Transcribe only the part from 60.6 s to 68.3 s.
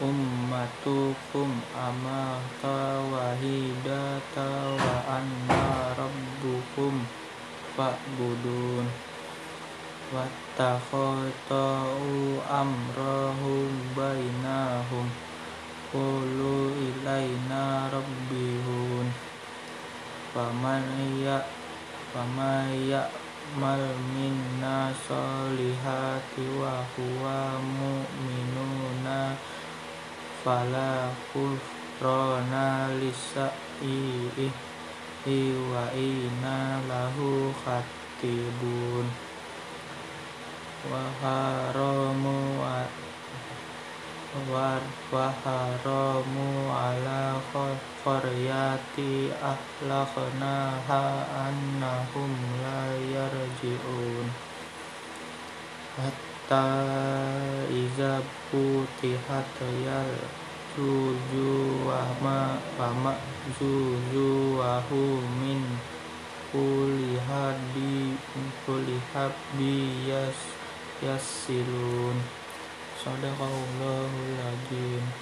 juju wa ma wa juju wa hu min kulli hadi